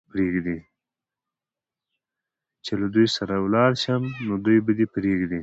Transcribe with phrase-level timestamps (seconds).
[2.65, 5.39] چې له دوی سره ولاړ شم، نو دوی به دې پرېږدي؟